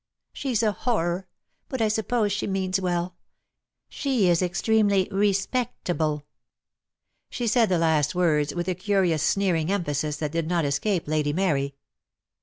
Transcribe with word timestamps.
"She's 0.33 0.63
a 0.63 0.71
horror; 0.71 1.27
but 1.69 1.79
I 1.79 1.87
suppose 1.87 2.31
she 2.31 2.47
means 2.47 2.81
well. 2.81 3.17
She 3.87 4.27
is 4.29 4.41
extremely 4.41 5.07
respectable." 5.11 6.23
She 7.29 7.45
said 7.45 7.69
the 7.69 7.77
last 7.77 8.15
words 8.15 8.51
with 8.55 8.67
a 8.67 8.73
curious 8.73 9.21
sneering 9.21 9.71
emphasis 9.71 10.17
that 10.17 10.31
did 10.31 10.47
not 10.47 10.65
escape 10.65 11.07
Lady 11.07 11.33
Mary. 11.33 11.75